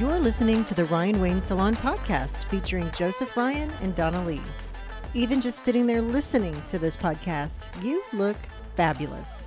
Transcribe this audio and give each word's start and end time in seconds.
You're 0.00 0.18
listening 0.18 0.64
to 0.64 0.74
the 0.74 0.86
Ryan 0.86 1.20
Wayne 1.20 1.42
Salon 1.42 1.76
podcast 1.76 2.44
featuring 2.44 2.90
Joseph 2.92 3.36
Ryan 3.36 3.70
and 3.82 3.94
Donna 3.94 4.24
Lee. 4.24 4.40
Even 5.12 5.42
just 5.42 5.58
sitting 5.62 5.86
there 5.86 6.00
listening 6.00 6.56
to 6.70 6.78
this 6.78 6.96
podcast, 6.96 7.66
you 7.84 8.02
look 8.14 8.38
fabulous. 8.76 9.39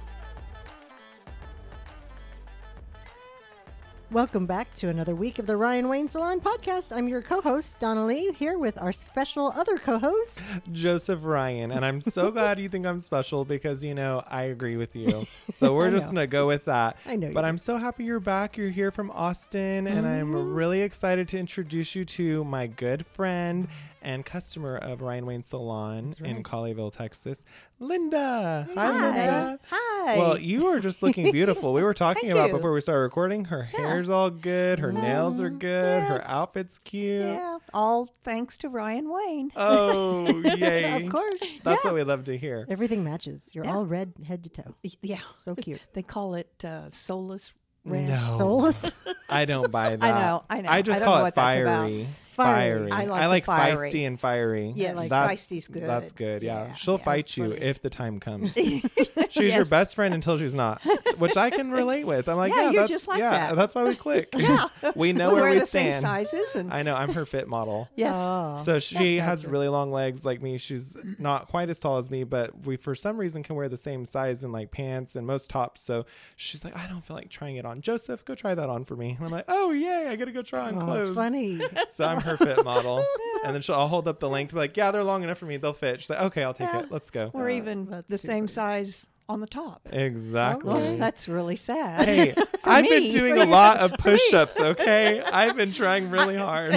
Welcome 4.14 4.46
back 4.46 4.72
to 4.76 4.90
another 4.90 5.16
week 5.16 5.40
of 5.40 5.48
the 5.48 5.58
Ryan 5.58 5.90
Wayne 5.90 6.08
Salon 6.08 6.40
podcast. 6.40 6.96
I'm 6.96 7.08
your 7.08 7.24
co 7.24 7.42
host, 7.42 7.80
Donna 7.80 8.06
Lee, 8.06 8.32
here 8.34 8.60
with 8.60 8.78
our 8.78 8.92
special 8.92 9.52
other 9.56 9.76
co 9.80 9.98
host, 9.98 10.38
Joseph 10.72 11.22
Ryan. 11.24 11.72
And 11.72 11.84
I'm 11.84 12.00
so 12.00 12.30
glad 12.32 12.60
you 12.60 12.70
think 12.70 12.86
I'm 12.86 13.02
special 13.02 13.44
because, 13.44 13.84
you 13.84 13.96
know, 13.96 14.24
I 14.28 14.44
agree 14.44 14.78
with 14.78 14.96
you. 14.96 15.26
So 15.52 15.74
we're 15.76 15.90
just 15.90 16.06
going 16.06 16.18
to 16.18 16.28
go 16.28 16.46
with 16.46 16.66
that. 16.66 16.98
I 17.08 17.16
know 17.16 17.30
you 17.30 17.34
But 17.34 17.44
I'm 17.44 17.58
so 17.58 17.78
happy 17.78 18.04
you're 18.04 18.20
back. 18.20 18.56
You're 18.56 18.70
here 18.70 18.92
from 18.92 19.10
Austin. 19.10 19.88
And 19.88 20.06
I'm 20.06 20.32
mm-hmm. 20.32 20.54
really 20.54 20.82
excited 20.82 21.28
to 21.30 21.40
introduce 21.40 21.96
you 21.96 22.06
to 22.06 22.44
my 22.44 22.68
good 22.68 23.08
friend 23.08 23.68
and 24.04 24.26
customer 24.26 24.78
of 24.78 25.02
Ryan 25.02 25.26
Wayne 25.26 25.44
Salon 25.44 26.14
in 26.24 26.36
right. 26.36 26.44
Colleyville, 26.44 26.92
Texas, 26.96 27.44
Linda. 27.80 28.68
Hi, 28.76 28.86
Hi. 28.86 28.92
Linda. 29.06 29.60
Hi. 29.70 30.18
Well, 30.18 30.38
you 30.38 30.68
are 30.68 30.80
just 30.80 31.02
looking 31.02 31.32
beautiful. 31.32 31.74
We 31.74 31.82
were 31.82 31.94
talking 31.96 32.24
Thank 32.24 32.34
about 32.34 32.48
you. 32.50 32.54
before 32.58 32.74
we 32.74 32.82
started 32.82 33.02
recording. 33.02 33.46
Her 33.46 33.64
hair's 33.64 34.10
all 34.10 34.30
good. 34.30 34.80
Her 34.80 34.92
nails 34.92 35.40
are 35.40 35.50
good. 35.50 36.00
Yeah. 36.04 36.08
Her 36.08 36.28
outfit's 36.28 36.78
cute. 36.80 37.22
yeah, 37.22 37.58
all 37.74 38.10
thanks 38.24 38.58
to 38.60 38.70
Ryan 38.70 39.10
Wayne. 39.10 39.52
Oh, 39.56 40.28
yay. 40.58 41.06
of 41.06 41.12
course. 41.12 41.40
That's 41.64 41.84
Yeah. 41.84 41.92
what 41.92 41.96
we 41.96 42.04
love 42.04 42.26
to 42.26 42.38
hear. 42.38 42.66
Everything 42.70 43.04
matches. 43.04 43.50
You're 43.54 43.66
Yeah. 43.66 43.76
all 43.76 43.86
red 43.86 44.14
head 44.28 44.44
to 44.44 44.50
toe. 44.50 44.76
Yeah, 45.02 45.20
So 45.34 45.56
cute. 45.56 45.82
they 45.94 46.04
call 46.04 46.36
it 46.36 46.64
uh, 46.66 46.90
soulless 46.90 47.54
red. 47.86 48.08
No. 48.10 48.36
Soulless. 48.38 48.92
I 49.30 49.46
don't 49.46 49.72
buy 49.72 49.96
that. 49.96 50.04
I 50.04 50.22
know, 50.22 50.44
I 50.50 50.62
know. 50.62 50.70
I 50.70 50.82
just 50.82 50.98
I 50.98 51.00
don't 51.00 51.06
call 51.08 51.16
know 51.16 51.20
it 51.22 51.24
what 51.24 51.36
that's 51.36 51.56
about. 51.58 51.86
fiery. 51.88 52.08
Fiery. 52.34 52.90
Fiery. 52.90 52.92
I 52.92 53.06
like 53.06 53.22
I 53.22 53.26
like 53.28 53.46
fiery. 53.46 53.92
feisty 53.92 54.08
and 54.08 54.20
fiery. 54.20 54.74
Yes, 54.76 54.96
like 54.98 55.10
that's, 55.10 55.46
feisty's 55.46 55.68
good. 55.68 55.84
That's 55.84 56.12
good. 56.12 56.44
Yeah, 56.44 56.68
Yeah, 56.68 56.74
she'll 56.76 56.98
yeah, 56.98 57.04
fight 57.04 57.38
you 57.38 57.50
funny. 57.52 57.62
if 57.62 57.82
the 57.82 57.90
time 57.90 58.20
comes. 58.20 58.52
She's 59.30 59.54
your 59.54 59.66
best 59.66 59.96
friend 59.96 60.14
until 60.14 60.38
she's 60.38 60.54
not, 60.54 60.82
which 61.18 61.38
I 61.38 61.50
can 61.50 61.72
relate 61.72 62.06
with. 62.06 62.28
I'm 62.30 62.38
like, 62.38 62.52
Yeah, 62.52 62.64
yeah, 62.66 62.70
you're 62.72 62.82
that's, 62.84 62.92
just 62.92 63.08
like 63.08 63.20
yeah, 63.20 63.32
that. 63.48 63.56
that's 63.56 63.74
why 63.76 63.84
we 63.84 63.96
click. 63.96 64.30
Yeah. 64.44 64.68
we 64.96 65.14
know 65.14 65.34
we 65.34 65.42
where 65.42 65.50
we 65.52 65.60
the 65.60 65.66
stand. 65.66 65.96
same 65.96 66.02
sizes, 66.02 66.56
and 66.56 66.72
I 66.74 66.84
know. 66.84 66.96
I'm 66.96 67.14
her 67.14 67.26
fit 67.26 67.48
model. 67.48 67.88
yes, 67.96 68.14
Oh. 68.16 68.62
So 68.64 68.80
she 68.80 69.20
has 69.20 69.44
it. 69.44 69.50
really 69.50 69.68
long 69.70 69.92
legs 69.92 70.24
like 70.26 70.42
me. 70.42 70.58
She's 70.58 70.96
not 71.18 71.48
quite 71.48 71.70
as 71.70 71.80
tall 71.80 71.98
as 71.98 72.10
me, 72.12 72.24
but 72.26 72.66
we 72.66 72.76
for 72.78 72.94
some 72.94 73.18
reason 73.18 73.42
can 73.44 73.56
wear 73.56 73.70
the 73.70 73.78
same 73.78 74.06
size 74.06 74.44
in 74.44 74.52
like 74.52 74.72
pants 74.72 75.16
and 75.16 75.26
most 75.26 75.50
tops. 75.50 75.82
So 75.82 76.06
she's 76.36 76.64
like, 76.64 76.76
I 76.76 76.88
don't 76.88 77.04
feel 77.04 77.16
like 77.16 77.30
trying 77.30 77.56
it 77.56 77.66
on. 77.66 77.82
Joseph, 77.82 78.24
go 78.26 78.36
try 78.36 78.54
that 78.54 78.70
on 78.70 78.84
for 78.86 78.96
me. 78.96 79.12
And 79.18 79.26
I'm 79.26 79.32
like, 79.32 79.46
oh 79.48 79.72
yay, 79.72 80.08
I 80.08 80.16
gotta 80.16 80.32
go 80.32 80.42
try 80.42 80.68
on 80.68 80.76
Oh, 80.76 80.86
clothes. 80.86 81.16
funny. 81.16 81.62
So 81.90 82.06
I'm 82.06 82.20
her 82.24 82.38
fit 82.38 82.64
model. 82.66 83.06
Oh, 83.08 83.42
and 83.46 83.54
then 83.56 83.62
she'll 83.62 83.76
I'll 83.76 83.88
hold 83.88 84.08
up 84.08 84.20
the 84.20 84.30
length, 84.30 84.52
be 84.54 84.58
like, 84.60 84.76
yeah, 84.78 84.92
they're 84.92 85.04
long 85.04 85.24
enough 85.24 85.38
for 85.38 85.46
me. 85.46 85.58
They'll 85.58 85.74
fit. 85.74 86.02
She's 86.02 86.10
like, 86.10 86.22
okay, 86.22 86.44
I'll 86.44 86.54
take 86.54 86.70
Yeah. 86.74 86.82
it. 86.82 86.92
Let's 86.92 87.10
go. 87.10 87.30
we're 87.34 87.50
uh, 87.50 87.54
even 87.54 87.86
that's 87.86 88.08
the 88.10 88.18
too 88.18 88.28
same 88.28 88.48
funny. 88.48 88.54
size 88.54 89.08
on 89.30 89.40
the 89.40 89.48
top. 89.48 89.82
Exactly. 89.92 90.74
Okay. 90.74 90.98
That's 90.98 91.28
really 91.30 91.56
sad. 91.56 92.06
Hey, 92.08 92.36
I've 92.66 92.84
been 92.88 93.04
me. 93.04 93.12
doing 93.14 93.38
a 93.38 93.46
lot 93.60 93.78
of 93.78 93.94
push-ups. 93.94 94.60
Okay, 94.60 95.22
I've 95.22 95.56
been 95.56 95.72
trying 95.72 96.10
really 96.10 96.36
hard. 96.36 96.74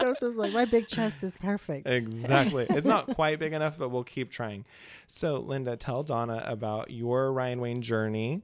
Joseph's 0.00 0.36
like, 0.36 0.52
my 0.52 0.64
big 0.64 0.88
chest 0.88 1.22
is 1.22 1.36
perfect. 1.36 1.86
Exactly. 1.86 2.66
It's 2.70 2.86
not 2.86 3.06
quite 3.14 3.38
big 3.38 3.52
enough, 3.52 3.78
but 3.78 3.90
we'll 3.90 4.04
keep 4.04 4.30
trying. 4.30 4.64
So, 5.06 5.38
Linda, 5.38 5.76
tell 5.76 6.02
Donna 6.02 6.42
about 6.46 6.90
your 6.90 7.32
Ryan 7.32 7.60
Wayne 7.60 7.82
journey. 7.82 8.42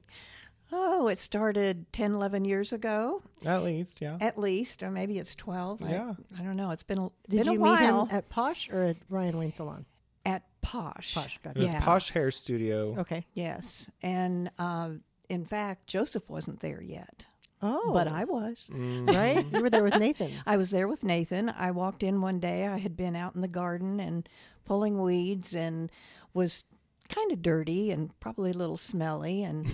Oh, 0.71 1.07
it 1.07 1.17
started 1.17 1.85
10, 1.93 2.13
11 2.13 2.43
years 2.45 2.73
ago, 2.73 3.21
At 3.45 3.63
least, 3.63 4.01
yeah. 4.01 4.17
at 4.19 4.37
least, 4.37 4.83
or 4.83 4.91
maybe 4.91 5.17
it's 5.17 5.33
12. 5.35 5.81
Yeah. 5.81 6.13
I, 6.37 6.41
don't 6.43 6.57
know. 6.57 6.71
It's 6.71 6.83
been, 6.83 6.97
a- 6.99 7.09
Did 7.29 7.45
been 7.45 7.53
you 7.53 7.65
a 7.65 7.71
meet 7.71 7.79
him 7.85 8.07
at 8.11 8.27
Posh 8.29 8.69
or 8.69 8.83
at 8.83 8.97
Ryan 9.09 9.37
Wayne 9.37 9.53
Salon? 9.53 9.85
at 10.25 10.43
Posh. 10.61 11.13
Posh, 11.15 11.39
got 11.41 11.55
It 11.55 11.63
was 11.63 11.71
Yeah. 11.71 11.79
Posh 11.79 12.11
Hair 12.11 12.31
Studio. 12.31 12.95
Okay. 12.99 13.25
Yes. 13.33 13.89
And 14.01 14.51
uh, 14.59 14.89
in 15.29 15.45
fact, 15.45 15.87
Joseph 15.87 16.29
wasn't 16.29 16.59
there 16.59 16.81
yet, 16.81 17.25
Oh, 17.61 17.91
but 17.93 18.07
I 18.09 18.25
was. 18.25 18.69
Mm. 18.73 19.07
right. 19.15 19.45
You 19.51 19.61
were 19.61 19.69
there 19.69 19.83
with 19.85 19.95
Nathan. 19.97 20.31
I 20.45 20.57
was 20.57 20.69
there 20.69 20.87
with 20.89 21.03
Nathan. 21.05 21.49
I 21.49 21.71
walked 21.71 22.03
in 22.03 22.19
one 22.19 22.39
day. 22.41 22.67
I 22.67 22.77
had 22.77 22.97
been 22.97 23.15
out 23.15 23.35
in 23.35 23.41
the 23.41 23.47
garden 23.47 24.01
and 24.01 24.27
pulling 24.65 25.01
weeds 25.01 25.55
and 25.55 25.89
was 26.33 26.65
kind 27.09 27.31
of 27.31 27.41
dirty 27.41 27.91
and 27.91 28.17
probably 28.19 28.51
a 28.51 28.55
little 28.55 28.77
smelly. 28.77 29.43
And 29.43 29.67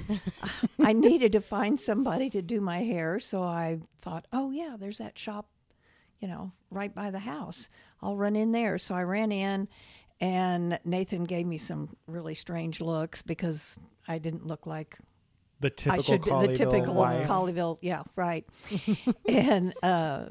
I 0.84 0.94
needed 0.94 1.32
to 1.34 1.42
find 1.42 1.80
somebody 1.80 2.30
to 2.32 2.42
do 2.42 2.62
my 2.62 2.84
hair. 2.84 3.20
So 3.20 3.44
I 3.44 3.80
thought, 4.02 4.28
oh, 4.34 4.52
yeah, 4.52 4.76
there's 4.80 4.98
that 4.98 5.18
shop, 5.18 5.50
you 6.20 6.28
know, 6.28 6.52
right 6.70 6.94
by 6.94 7.12
the 7.12 7.20
house. 7.20 7.70
I'll 8.02 8.18
run 8.18 8.36
in 8.36 8.52
there. 8.52 8.78
So 8.78 8.96
I 8.96 9.04
ran 9.04 9.32
in. 9.32 9.68
And 10.22 10.80
Nathan 10.86 11.26
gave 11.26 11.46
me 11.46 11.58
some 11.58 11.98
really 12.08 12.34
strange 12.34 12.80
looks 12.80 13.22
because 13.22 13.78
I 14.08 14.20
didn't 14.20 14.48
look 14.48 14.66
like 14.66 14.98
The 15.60 15.68
I 15.68 15.98
typical 15.98 16.04
should 16.04 16.24
be 16.24 16.48
the 16.48 16.56
typical 16.56 16.94
wife. 16.94 17.28
Colleyville. 17.28 17.78
Yeah, 17.82 18.04
right. 18.16 18.46
and 19.28 19.74
uh, 19.84 20.28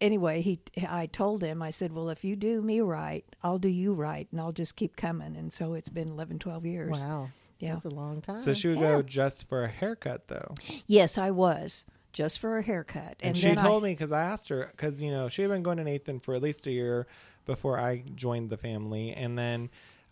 anyway, 0.00 0.42
he 0.42 0.60
I 0.88 1.06
told 1.06 1.42
him 1.42 1.62
I 1.62 1.70
said, 1.70 1.92
"Well, 1.92 2.08
if 2.10 2.24
you 2.24 2.36
do 2.36 2.62
me 2.62 2.80
right, 2.80 3.24
I'll 3.42 3.58
do 3.58 3.68
you 3.68 3.92
right, 3.92 4.28
and 4.30 4.40
I'll 4.40 4.52
just 4.52 4.76
keep 4.76 4.96
coming." 4.96 5.36
And 5.36 5.52
so 5.52 5.74
it's 5.74 5.88
been 5.88 6.08
11, 6.08 6.38
12 6.38 6.66
years. 6.66 7.02
Wow. 7.02 7.30
Yeah. 7.58 7.74
That's 7.74 7.86
a 7.86 7.90
long 7.90 8.20
time. 8.20 8.42
so 8.42 8.52
she 8.52 8.68
would 8.68 8.80
go 8.80 9.00
just 9.02 9.48
for 9.48 9.64
a 9.64 9.68
haircut, 9.68 10.28
though. 10.28 10.54
Yes, 10.86 11.16
I 11.16 11.30
was 11.30 11.86
just 12.12 12.38
for 12.38 12.56
a 12.56 12.62
haircut, 12.62 13.16
And, 13.20 13.28
and, 13.30 13.36
she 13.36 13.48
then 13.48 13.56
told 13.56 13.82
I, 13.82 13.88
me 13.88 13.92
because 13.92 14.10
I 14.10 14.22
asked 14.22 14.48
her 14.48 14.70
because 14.70 15.02
you 15.02 15.10
know 15.10 15.28
she 15.28 15.42
had 15.42 15.50
been 15.50 15.62
going 15.62 15.76
to 15.76 15.84
Nathan 15.84 16.18
for 16.18 16.34
at 16.34 16.40
least 16.40 16.66
a 16.66 16.70
year 16.70 17.06
before 17.44 17.78
I 17.78 18.04
joined 18.14 18.48
the 18.48 18.56
family, 18.56 19.12
and 19.12 19.38
then 19.38 19.68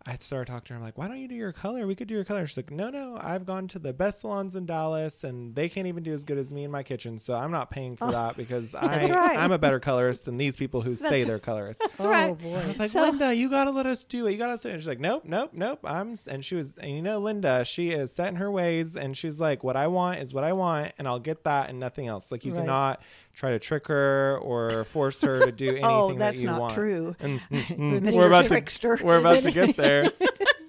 I 0.06 0.19
started 0.19 0.50
talking 0.53 0.66
to 0.66 0.72
her. 0.75 0.76
I'm 0.78 0.82
like, 0.84 0.98
"Why 0.98 1.09
don't 1.09 1.19
you 1.19 1.28
do 1.28 1.34
your 1.34 1.53
color? 1.53 1.87
We 1.87 1.94
could 1.94 2.09
do 2.09 2.15
your 2.15 2.25
color." 2.25 2.47
She's 2.47 2.59
like, 2.59 2.70
"No, 2.70 2.91
no, 2.91 3.19
I've 3.19 3.47
gone 3.47 3.69
to 3.69 3.78
the 3.78 3.94
best 3.94 4.20
salons 4.20 4.54
in 4.54 4.66
Dallas, 4.66 5.25
and 5.25 5.54
they 5.54 5.66
can't 5.70 5.87
even 5.87 6.03
do 6.03 6.12
as 6.12 6.25
good 6.25 6.37
as 6.37 6.53
me 6.53 6.65
in 6.65 6.70
my 6.70 6.82
kitchen, 6.82 7.19
so 7.19 7.32
I'm 7.32 7.50
not 7.50 7.70
paying 7.70 7.97
for 7.97 8.10
that 8.10 8.37
because 8.37 8.75
I 8.75 9.06
right. 9.06 9.38
I'm 9.38 9.50
a 9.53 9.59
better 9.59 9.81
colorist 9.81 10.26
than 10.26 10.37
these 10.37 10.56
people 10.56 10.82
who 10.82 10.94
say 10.94 11.25
they're 11.25 11.38
colorists." 11.38 11.82
oh, 11.98 12.09
right. 12.09 12.37
boy. 12.38 12.54
I 12.54 12.66
was 12.66 12.78
like, 12.78 12.91
So- 12.91 13.00
Linda, 13.03 13.34
you 13.34 13.48
gotta 13.48 13.70
let 13.70 13.87
us 13.87 14.04
do 14.04 14.26
it. 14.26 14.32
You 14.32 14.37
gotta 14.37 14.59
say 14.59 14.70
it. 14.70 14.72
And 14.75 14.82
she's 14.82 14.88
like, 14.88 15.00
nope, 15.00 15.22
nope, 15.25 15.50
nope. 15.54 15.78
I'm, 15.84 16.19
and 16.28 16.44
she 16.44 16.54
was, 16.56 16.76
and 16.76 16.91
you 16.91 17.00
know, 17.00 17.19
Linda, 17.19 17.64
she 17.64 17.91
is 17.91 18.12
set 18.12 18.28
in 18.28 18.37
her 18.37 18.50
ways, 18.50 18.97
and 18.97 19.16
she's 19.16 19.41
like, 19.41 19.64
what 19.64 19.76
I 19.76 19.87
want 19.87 20.20
is 20.20 20.34
what 20.34 20.44
I 20.44 20.53
want, 20.53 20.93
and 20.98 21.09
I'll 21.09 21.19
get 21.19 21.44
that 21.44 21.70
and 21.70 21.81
nothing 21.81 22.09
else. 22.09 22.31
Like 22.31 22.44
you 22.44 22.53
Right. 22.53 22.60
cannot 22.60 23.03
try 23.34 23.50
to 23.50 23.59
trick 23.59 23.87
her 23.89 24.39
or 24.43 24.84
force 24.84 25.21
her 25.22 25.45
to 25.45 25.53
do 25.53 25.69
anything 25.71 25.84
oh, 25.84 26.11
that 26.12 26.19
that's 26.19 26.41
you 26.41 26.47
not 26.47 26.61
want. 26.61 26.75
true. 26.75 27.17
And, 27.21 27.41
mm, 27.50 28.00
mm, 28.00 28.15
we're 28.17 28.27
about 28.27 28.47
Trickster. 28.47 28.97
to, 28.97 29.05
we're 29.05 29.19
about 29.19 29.43
to 29.43 29.50
get 29.50 29.77
there. 29.77 30.11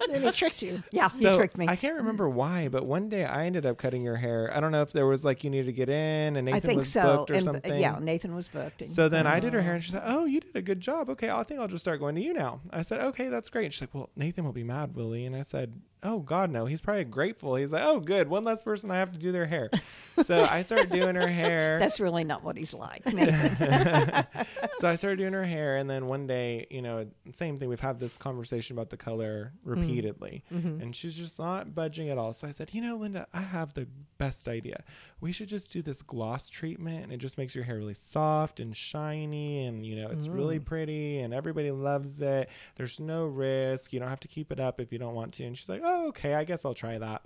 then 0.08 0.22
he 0.22 0.30
tricked 0.32 0.62
you. 0.62 0.82
Yeah, 0.90 1.08
so 1.08 1.18
he 1.32 1.36
tricked 1.36 1.58
me. 1.58 1.66
I 1.68 1.76
can't 1.76 1.96
remember 1.96 2.28
why, 2.28 2.68
but 2.68 2.86
one 2.86 3.08
day 3.08 3.24
I 3.24 3.46
ended 3.46 3.66
up 3.66 3.78
cutting 3.78 4.02
your 4.02 4.16
hair. 4.16 4.50
I 4.54 4.60
don't 4.60 4.72
know 4.72 4.82
if 4.82 4.92
there 4.92 5.06
was 5.06 5.24
like 5.24 5.44
you 5.44 5.50
needed 5.50 5.66
to 5.66 5.72
get 5.72 5.88
in, 5.88 6.36
and 6.36 6.46
Nathan 6.46 6.76
was 6.76 6.92
so. 6.92 7.02
booked 7.02 7.30
or 7.30 7.34
and, 7.34 7.48
uh, 7.48 7.52
something. 7.52 7.80
yeah, 7.80 7.98
Nathan 8.00 8.34
was 8.34 8.48
booked. 8.48 8.82
and- 8.82 8.90
So 8.90 9.08
then 9.08 9.26
I 9.26 9.40
did 9.40 9.52
her 9.52 9.62
hair, 9.62 9.74
and 9.74 9.84
she 9.84 9.92
said, 9.92 10.02
"Oh, 10.04 10.24
you 10.24 10.40
did 10.40 10.54
a 10.56 10.62
good 10.62 10.80
job. 10.80 11.10
Okay, 11.10 11.30
I 11.30 11.42
think 11.42 11.60
I'll 11.60 11.68
just 11.68 11.84
start 11.84 12.00
going 12.00 12.14
to 12.16 12.22
you 12.22 12.32
now." 12.32 12.60
I 12.70 12.82
said, 12.82 13.00
"Okay, 13.00 13.28
that's 13.28 13.48
great." 13.48 13.72
She's 13.72 13.82
like, 13.82 13.94
"Well, 13.94 14.10
Nathan 14.16 14.44
will 14.44 14.52
be 14.52 14.64
mad, 14.64 14.94
will 14.94 15.12
he?" 15.12 15.24
And 15.24 15.36
I 15.36 15.42
said, 15.42 15.72
"Oh 16.02 16.20
God, 16.20 16.50
no. 16.50 16.66
He's 16.66 16.80
probably 16.80 17.04
grateful." 17.04 17.56
He's 17.56 17.72
like, 17.72 17.84
"Oh, 17.84 18.00
good. 18.00 18.28
One 18.28 18.44
less 18.44 18.62
person 18.62 18.90
I 18.90 18.98
have 18.98 19.12
to 19.12 19.18
do 19.18 19.32
their 19.32 19.46
hair." 19.46 19.70
so 20.24 20.44
I 20.44 20.62
started 20.62 20.90
doing 20.90 21.14
her 21.14 21.28
hair. 21.28 21.78
that's 21.78 22.00
really 22.00 22.24
not 22.24 22.42
what 22.42 22.56
he's 22.56 22.74
like. 22.74 23.02
So 24.78 24.88
I 24.88 24.96
started 24.96 25.16
doing 25.16 25.32
her 25.32 25.44
hair, 25.44 25.78
and 25.78 25.88
then 25.88 26.06
one 26.06 26.26
day, 26.26 26.66
you 26.70 26.82
know, 26.82 27.06
same 27.34 27.58
thing. 27.58 27.68
We've 27.68 27.80
had 27.80 27.98
this 27.98 28.18
conversation 28.18 28.76
about 28.76 28.90
the 28.90 28.96
color 28.98 29.52
mm. 29.66 29.70
repeatedly, 29.76 30.44
mm-hmm. 30.52 30.82
and 30.82 30.94
she's 30.94 31.14
just 31.14 31.38
not 31.38 31.74
budging 31.74 32.10
at 32.10 32.18
all. 32.18 32.34
So 32.34 32.46
I 32.46 32.52
said, 32.52 32.70
you 32.72 32.82
know, 32.82 32.96
Linda, 32.96 33.26
I 33.32 33.40
have 33.40 33.72
the 33.72 33.86
best 34.18 34.48
idea. 34.48 34.84
We 35.20 35.32
should 35.32 35.48
just 35.48 35.72
do 35.72 35.80
this 35.80 36.02
gloss 36.02 36.50
treatment, 36.50 37.04
and 37.04 37.12
it 37.12 37.18
just 37.18 37.38
makes 37.38 37.54
your 37.54 37.64
hair 37.64 37.78
really 37.78 37.94
soft 37.94 38.60
and 38.60 38.76
shiny, 38.76 39.64
and 39.64 39.86
you 39.86 39.96
know, 39.96 40.10
it's 40.10 40.28
really 40.28 40.60
mm. 40.60 40.64
pretty, 40.64 41.20
and 41.20 41.32
everybody 41.32 41.70
loves 41.70 42.20
it. 42.20 42.50
There's 42.76 43.00
no 43.00 43.26
risk. 43.26 43.94
You 43.94 44.00
don't 44.00 44.10
have 44.10 44.20
to 44.20 44.28
keep 44.28 44.52
it 44.52 44.60
up 44.60 44.78
if 44.78 44.92
you 44.92 44.98
don't 44.98 45.14
want 45.14 45.32
to. 45.34 45.44
And 45.44 45.56
she's 45.56 45.70
like, 45.70 45.82
oh, 45.86 46.08
okay, 46.08 46.34
I 46.34 46.44
guess 46.44 46.64
I'll 46.64 46.74
try 46.74 46.98
that. 46.98 47.22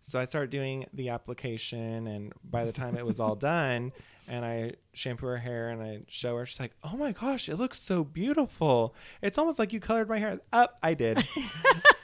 So 0.00 0.18
I 0.18 0.26
started 0.26 0.50
doing 0.50 0.86
the 0.92 1.08
application, 1.08 2.06
and 2.06 2.32
by 2.44 2.64
the 2.66 2.72
time 2.72 2.96
it 2.96 3.06
was 3.06 3.18
all 3.18 3.36
done, 3.52 3.92
and 4.28 4.44
I 4.44 4.72
shampoo 4.92 5.26
her 5.26 5.38
hair 5.38 5.70
and 5.70 5.82
I 5.82 6.00
show 6.08 6.36
her, 6.36 6.44
she's 6.44 6.60
like, 6.60 6.72
"Oh 6.82 6.96
my 6.96 7.12
gosh, 7.12 7.48
it 7.48 7.56
looks 7.56 7.80
so 7.80 8.04
beautiful! 8.04 8.94
It's 9.22 9.38
almost 9.38 9.58
like 9.58 9.72
you 9.72 9.80
colored 9.80 10.08
my 10.08 10.18
hair." 10.18 10.40
Up, 10.52 10.78
I 10.82 10.92
did. 10.94 11.26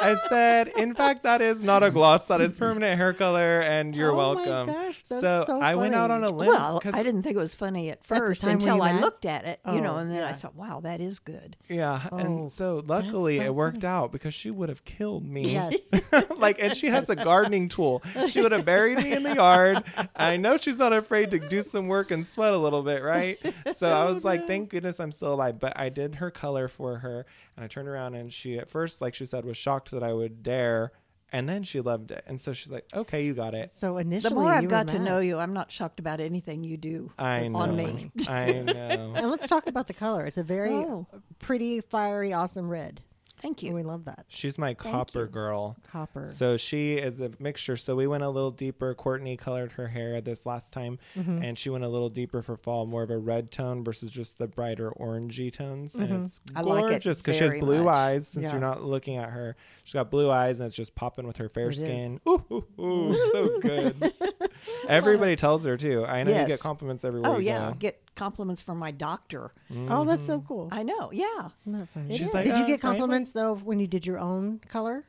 I 0.00 0.16
said, 0.28 0.68
in 0.76 0.94
fact, 0.94 1.22
that 1.24 1.42
is 1.42 1.62
not 1.62 1.82
a 1.82 1.90
gloss. 1.90 2.26
That 2.26 2.40
is 2.40 2.56
permanent 2.56 2.96
hair 2.96 3.12
color, 3.12 3.60
and 3.60 3.94
you're 3.94 4.12
Oh 4.12 4.16
welcome. 4.16 4.66
gosh, 4.66 5.02
so, 5.04 5.44
so 5.46 5.60
I 5.60 5.74
went 5.74 5.94
out 5.94 6.10
on 6.10 6.24
a 6.24 6.30
limb. 6.30 6.48
Well, 6.48 6.80
I 6.92 7.02
didn't 7.02 7.22
think 7.22 7.36
it 7.36 7.38
was 7.38 7.54
funny 7.54 7.90
at 7.90 8.04
first 8.04 8.40
time 8.42 8.52
until 8.52 8.82
I 8.82 8.92
met? 8.92 9.00
looked 9.00 9.24
at 9.24 9.44
it, 9.44 9.60
you 9.66 9.80
know, 9.80 9.94
Oh, 9.94 9.98
and 9.98 10.10
then 10.10 10.22
I 10.22 10.32
thought, 10.32 10.54
wow, 10.54 10.80
that 10.80 11.00
is 11.00 11.18
good. 11.18 11.56
Yeah, 11.68 12.08
Oh, 12.12 12.16
and 12.16 12.52
so 12.52 12.82
luckily 12.86 13.38
so 13.38 13.44
it 13.44 13.54
worked 13.54 13.84
out 13.84 14.12
because 14.12 14.34
she 14.34 14.50
would 14.50 14.68
have 14.68 14.84
killed 14.84 15.24
me. 15.24 15.52
Yes. 15.52 15.74
like, 16.36 16.60
and 16.62 16.76
she 16.76 16.86
has 16.88 17.08
a 17.08 17.16
gardening 17.16 17.68
tool. 17.68 18.02
She 18.28 18.40
would 18.40 18.52
have 18.52 18.64
buried 18.64 18.98
me 18.98 19.12
in 19.12 19.22
the 19.22 19.34
yard. 19.34 19.82
I 20.16 20.36
know 20.36 20.56
she's 20.56 20.78
not 20.78 20.92
afraid 20.92 21.30
to 21.32 21.38
do 21.38 21.62
some 21.62 21.88
work 21.88 22.10
and 22.10 22.26
sweat 22.26 22.52
a 22.52 22.58
little 22.58 22.82
bit, 22.82 23.02
right? 23.02 23.38
So 23.74 23.90
I 23.90 24.06
oh, 24.06 24.12
was 24.12 24.24
like, 24.24 24.46
thank 24.46 24.70
goodness 24.70 25.00
I'm 25.00 25.12
still 25.12 25.34
alive. 25.34 25.58
But 25.58 25.78
I 25.78 25.88
did 25.88 26.16
her 26.16 26.30
color 26.30 26.68
for 26.68 26.98
her, 26.98 27.26
and 27.60 27.64
I 27.64 27.68
turned 27.68 27.88
around 27.88 28.14
and 28.14 28.32
she, 28.32 28.58
at 28.58 28.70
first, 28.70 29.02
like 29.02 29.14
she 29.14 29.26
said, 29.26 29.44
was 29.44 29.58
shocked 29.58 29.90
that 29.90 30.02
I 30.02 30.14
would 30.14 30.42
dare. 30.42 30.92
And 31.32 31.46
then 31.46 31.62
she 31.62 31.80
loved 31.80 32.10
it. 32.10 32.24
And 32.26 32.40
so 32.40 32.52
she's 32.54 32.72
like, 32.72 32.86
okay, 32.94 33.22
you 33.24 33.34
got 33.34 33.52
it. 33.54 33.70
So 33.78 33.98
initially, 33.98 34.30
The 34.30 34.34
more 34.40 34.50
I've 34.52 34.66
got 34.68 34.88
to 34.88 34.98
know 34.98 35.20
you, 35.20 35.38
I'm 35.38 35.52
not 35.52 35.70
shocked 35.70 36.00
about 36.00 36.18
anything 36.20 36.64
you 36.64 36.76
do 36.78 37.12
I 37.18 37.46
know. 37.48 37.58
on 37.58 37.76
me. 37.76 38.10
I 38.26 38.50
know. 38.52 39.12
And 39.16 39.30
let's 39.30 39.46
talk 39.46 39.66
about 39.66 39.86
the 39.86 39.92
color. 39.94 40.24
It's 40.24 40.38
a 40.38 40.42
very 40.42 40.72
Oh. 40.72 41.06
pretty, 41.38 41.82
fiery, 41.82 42.32
awesome 42.32 42.68
red. 42.68 43.02
Thank 43.40 43.62
you. 43.62 43.72
we 43.72 43.82
love 43.82 44.04
that 44.04 44.26
She's 44.28 44.58
my 44.58 44.74
copper 44.74 45.20
you. 45.22 45.26
girl. 45.26 45.76
copper. 45.90 46.28
So 46.32 46.56
she 46.56 46.94
is 46.94 47.20
a 47.20 47.30
mixture. 47.38 47.76
So 47.76 47.96
we 47.96 48.06
went 48.06 48.22
a 48.22 48.28
little 48.28 48.50
deeper. 48.50 48.94
Courtney 48.94 49.36
colored 49.36 49.72
her 49.72 49.88
hair 49.88 50.20
this 50.20 50.44
last 50.46 50.72
time, 50.72 50.98
Mm-hmm. 51.16 51.42
and 51.42 51.58
she 51.58 51.70
went 51.70 51.84
a 51.84 51.88
little 51.88 52.08
deeper 52.10 52.42
for 52.42 52.56
fall, 52.56 52.86
more 52.86 53.02
of 53.02 53.10
a 53.10 53.16
red 53.18 53.50
tone 53.50 53.82
versus 53.82 54.10
just 54.10 54.38
the 54.38 54.46
brighter 54.46 54.90
orangey 55.00 55.52
tones. 55.52 55.94
And 55.94 56.24
it's 56.26 56.40
I 56.54 56.60
like 56.60 56.84
it 56.84 56.88
gorgeous 56.90 57.18
because 57.18 57.36
she 57.38 57.44
has 57.44 57.54
blue 57.60 57.84
much. 57.84 57.94
eyes. 57.94 58.28
Since 58.28 58.44
Yeah. 58.46 58.52
you're 58.52 58.60
not 58.60 58.82
looking 58.84 59.16
at 59.16 59.30
her, 59.30 59.56
she's 59.84 59.94
got 59.94 60.10
blue 60.10 60.30
eyes, 60.30 60.60
and 60.60 60.66
it's 60.66 60.76
just 60.76 60.94
popping 60.94 61.26
with 61.26 61.38
her 61.38 61.48
fair 61.48 61.68
It 61.70 61.76
is. 61.76 61.80
skin. 61.80 62.20
Ooh, 62.28 62.44
ooh, 62.52 62.82
ooh, 62.82 63.30
so 63.32 63.58
good. 63.62 64.12
Everybody 64.88 65.36
tells 65.36 65.64
her 65.64 65.76
too. 65.76 66.04
I 66.06 66.22
know 66.22 66.38
you 66.38 66.46
get 66.46 66.60
compliments 66.60 67.04
everywhere 67.04 67.30
Oh 67.32 67.38
yeah, 67.38 67.70
go. 67.70 67.76
get 67.78 68.02
compliments 68.24 68.62
from 68.62 68.78
my 68.78 68.90
doctor. 68.90 69.52
oh, 69.88 70.04
that's 70.04 70.26
so 70.26 70.44
cool. 70.46 70.68
I 70.70 70.82
know. 70.82 71.10
Yeah. 71.12 71.48
Funny? 71.94 72.18
She's 72.18 72.32
like, 72.34 72.44
Did 72.44 72.56
you 72.58 72.64
"Uh, 72.64 72.66
get 72.66 72.80
compliments 72.80 73.30
though 73.30 73.54
when 73.56 73.80
you 73.80 73.86
did 73.86 74.04
your 74.06 74.18
own 74.18 74.60
color? 74.68 75.04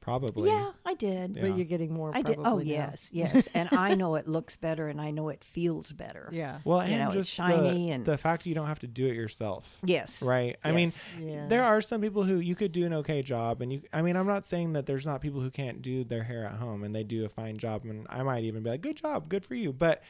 Probably. 0.00 0.48
Yeah, 0.50 0.70
I 0.84 0.94
did. 0.94 1.34
Yeah. 1.34 1.42
But 1.42 1.56
you're 1.56 1.66
getting 1.66 1.92
more. 1.92 2.12
I 2.14 2.22
did. 2.22 2.38
Oh 2.38 2.58
now. 2.58 2.62
yes, 2.62 3.10
yes. 3.12 3.48
and 3.54 3.68
I 3.72 3.96
know 3.96 4.14
it 4.14 4.28
looks 4.28 4.54
better, 4.54 4.86
and 4.86 5.00
I 5.00 5.10
know 5.10 5.30
it 5.30 5.42
feels 5.42 5.90
better. 5.92 6.28
Yeah. 6.32 6.60
Well, 6.64 6.78
You 6.86 6.92
and 6.94 7.00
know, 7.02 7.06
it's 7.08 7.16
just 7.16 7.32
shiny 7.32 7.86
the, 7.86 7.90
and- 7.90 8.04
the 8.04 8.16
fact 8.16 8.46
you 8.46 8.54
don't 8.54 8.68
have 8.68 8.78
to 8.80 8.86
do 8.86 9.04
it 9.08 9.14
yourself. 9.16 9.68
Yes. 9.82 10.22
Right. 10.22 10.58
I 10.62 10.70
mean, 10.70 10.92
Yeah. 11.20 11.48
there 11.48 11.64
are 11.64 11.80
some 11.80 12.00
people 12.02 12.22
who 12.22 12.36
you 12.38 12.54
could 12.54 12.70
do 12.70 12.86
an 12.86 12.92
okay 13.02 13.20
job, 13.22 13.60
and 13.62 13.72
you. 13.72 13.82
I 13.92 14.00
mean, 14.02 14.14
I'm 14.14 14.28
not 14.28 14.44
saying 14.46 14.74
that 14.74 14.86
there's 14.86 15.04
not 15.06 15.20
people 15.22 15.40
who 15.40 15.50
can't 15.50 15.82
do 15.82 16.04
their 16.04 16.22
hair 16.22 16.44
at 16.44 16.54
home 16.54 16.84
and 16.84 16.94
they 16.94 17.02
do 17.02 17.24
a 17.24 17.28
fine 17.28 17.56
job, 17.56 17.84
and 17.84 18.06
I 18.08 18.22
might 18.22 18.44
even 18.44 18.62
be 18.62 18.70
like, 18.70 18.82
"Good 18.82 18.98
job, 18.98 19.28
good 19.28 19.44
for 19.44 19.56
you." 19.56 19.72
But 19.72 20.04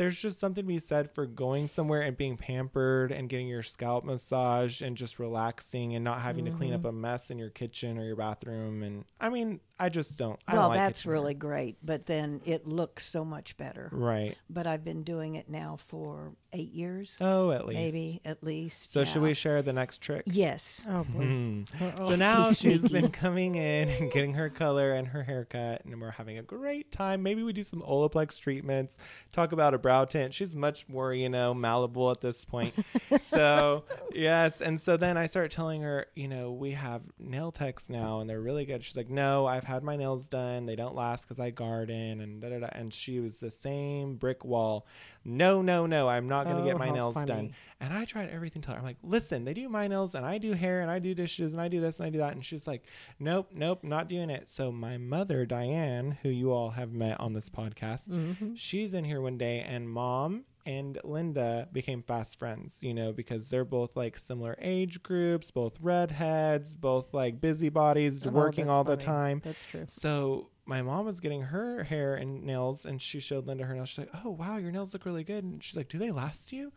there's 0.00 0.16
just 0.16 0.40
something 0.40 0.64
to 0.64 0.66
be 0.68 0.78
said 0.78 1.10
for 1.14 1.26
going 1.26 1.68
somewhere 1.68 2.00
and 2.00 2.16
being 2.16 2.38
pampered 2.38 3.12
and 3.12 3.28
getting 3.28 3.46
your 3.48 3.62
scalp 3.62 4.02
massaged 4.02 4.80
and 4.80 4.96
just 4.96 5.18
relaxing 5.18 5.94
and 5.94 6.02
not 6.02 6.20
having 6.22 6.46
to 6.46 6.50
clean 6.50 6.70
Mm-hmm. 6.70 6.86
up 6.86 6.90
a 6.90 6.92
mess 6.92 7.30
in 7.30 7.38
your 7.38 7.50
kitchen 7.50 7.98
or 7.98 8.04
your 8.04 8.16
bathroom. 8.16 8.82
And 8.82 9.04
I 9.20 9.28
mean, 9.28 9.60
I 9.78 9.88
just 9.90 10.16
don't. 10.16 10.38
I 10.48 10.54
Well, 10.54 10.62
don't 10.62 10.70
like 10.70 10.78
that's 10.78 11.04
really 11.06 11.34
great, 11.34 11.76
but 11.82 12.06
then 12.06 12.40
it 12.44 12.66
looks 12.66 13.04
so 13.06 13.24
much 13.24 13.56
better. 13.58 13.90
right. 13.92 14.36
But 14.48 14.66
I've 14.66 14.84
been 14.84 15.04
doing 15.04 15.34
it 15.34 15.48
now 15.50 15.78
for 15.88 16.32
eight 16.52 16.72
years, 16.72 17.16
Oh, 17.20 17.50
at 17.52 17.66
least 17.66 17.78
maybe 17.78 18.20
at 18.24 18.42
least. 18.42 18.92
So 18.92 19.04
should 19.04 19.22
we 19.22 19.34
share 19.34 19.62
the 19.62 19.72
next 19.72 20.00
trick? 20.00 20.22
Yes. 20.26 20.82
Oh 20.88 21.04
boy. 21.04 21.24
Hmm. 21.24 21.62
So 21.96 22.16
now 22.16 22.52
she's 22.52 22.88
been 22.88 23.10
coming 23.10 23.54
in 23.56 23.88
and 23.88 24.10
getting 24.10 24.34
her 24.34 24.48
color 24.50 24.92
and 24.94 25.06
her 25.08 25.22
haircut, 25.22 25.84
and 25.84 26.00
we're 26.00 26.10
having 26.10 26.38
a 26.38 26.42
great 26.42 26.90
time. 26.92 27.22
Maybe 27.22 27.42
we 27.42 27.52
do 27.52 27.62
some 27.62 27.82
Olaplex 27.82 28.38
treatments, 28.38 28.96
talk 29.32 29.52
about 29.52 29.74
a 29.74 29.78
brow 29.90 30.04
tint. 30.04 30.32
She's 30.32 30.54
much 30.54 30.88
more, 30.88 31.12
you 31.12 31.28
know, 31.28 31.52
malleable 31.52 32.12
at 32.12 32.20
this 32.20 32.44
point. 32.44 32.74
so, 33.24 33.82
yes. 34.12 34.60
And 34.60 34.80
so 34.80 34.96
then 34.96 35.16
I 35.16 35.26
start 35.26 35.50
telling 35.50 35.82
her, 35.82 36.06
you 36.14 36.28
know, 36.28 36.52
we 36.52 36.70
have 36.72 37.02
nail 37.18 37.50
techs 37.50 37.90
now, 37.90 38.20
and 38.20 38.30
they're 38.30 38.40
really 38.40 38.64
good. 38.64 38.84
She's 38.84 38.96
like, 38.96 39.10
no, 39.10 39.46
I've 39.46 39.64
had 39.64 39.82
my 39.82 39.96
nails 39.96 40.28
done. 40.28 40.66
They 40.66 40.76
don't 40.76 40.94
last 40.94 41.24
because 41.24 41.40
I 41.40 41.50
garden, 41.50 42.20
and 42.20 42.40
da 42.40 42.50
da 42.50 42.60
da. 42.60 42.68
And 42.70 42.94
she 42.94 43.18
was 43.18 43.38
the 43.38 43.50
same 43.50 44.14
brick 44.14 44.44
wall. 44.44 44.86
No, 45.24 45.60
no, 45.62 45.86
no, 45.86 46.08
I'm 46.08 46.28
not 46.28 46.44
going 46.44 46.56
to 46.56 46.62
Oh, 46.62 46.66
get 46.66 46.78
my 46.78 46.90
nails 46.90 47.14
funny. 47.14 47.26
done. 47.26 47.54
And 47.80 47.92
I 47.94 48.04
tried 48.04 48.30
everything 48.30 48.62
to 48.62 48.70
her. 48.72 48.76
I'm 48.78 48.82
like, 48.84 48.96
listen, 49.02 49.44
they 49.44 49.54
do 49.54 49.68
my 49.68 49.86
nails 49.88 50.14
and 50.14 50.24
I 50.24 50.38
do 50.38 50.52
hair 50.52 50.80
and 50.80 50.90
I 50.90 50.98
do 50.98 51.14
dishes 51.14 51.52
and 51.52 51.60
I 51.60 51.68
do 51.68 51.80
this 51.80 51.98
and 51.98 52.06
I 52.06 52.10
do 52.10 52.18
that. 52.18 52.32
And 52.34 52.44
she's 52.44 52.66
like, 52.66 52.84
nope, 53.18 53.50
nope, 53.54 53.82
not 53.82 54.08
doing 54.08 54.30
it. 54.30 54.48
So 54.48 54.70
my 54.72 54.96
mother, 54.98 55.44
Diane, 55.46 56.18
who 56.22 56.28
you 56.30 56.52
all 56.52 56.70
have 56.70 56.92
met 56.92 57.18
on 57.20 57.32
this 57.34 57.48
podcast, 57.48 58.08
Mm-hmm. 58.08 58.54
she's 58.54 58.92
in 58.94 59.04
here 59.04 59.20
one 59.20 59.38
day 59.38 59.60
and 59.60 59.88
mom 59.90 60.44
and 60.66 60.98
Linda 61.04 61.68
became 61.72 62.02
fast 62.02 62.38
friends, 62.38 62.78
you 62.82 62.92
know, 62.92 63.12
because 63.12 63.48
they're 63.48 63.64
both 63.64 63.96
like 63.96 64.18
similar 64.18 64.56
age 64.60 65.02
groups, 65.02 65.50
both 65.50 65.74
redheads, 65.80 66.76
both 66.76 67.12
like 67.14 67.40
busybodies, 67.40 68.26
Oh, 68.26 68.30
working 68.30 68.68
all 68.68 68.84
the 68.84 68.96
time. 68.96 69.40
That's 69.44 69.64
true. 69.70 69.86
So 69.88 70.50
my 70.70 70.82
mom 70.82 71.04
was 71.04 71.18
getting 71.18 71.42
her 71.42 71.82
hair 71.82 72.14
and 72.14 72.44
nails, 72.44 72.86
and 72.86 73.02
she 73.02 73.18
showed 73.18 73.46
Linda 73.46 73.64
her 73.64 73.74
nails. 73.74 73.88
She's 73.88 73.98
like, 73.98 74.24
"Oh 74.24 74.30
wow, 74.30 74.56
your 74.56 74.70
nails 74.70 74.92
look 74.94 75.04
really 75.04 75.24
good." 75.24 75.42
And 75.42 75.62
she's 75.62 75.76
like, 75.76 75.88
"Do 75.88 75.98
they 75.98 76.12
last 76.12 76.52
you?" 76.52 76.72